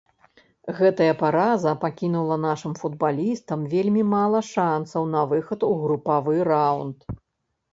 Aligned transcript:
Гэтая 0.77 1.09
параза 1.19 1.73
пакінула 1.83 2.37
нашым 2.47 2.73
футбалістам 2.81 3.67
вельмі 3.75 4.03
мала 4.15 4.39
шанцаў 4.53 5.03
на 5.13 5.21
выхад 5.35 5.59
у 5.69 5.71
групавы 5.83 6.35
раўнд. 6.51 6.99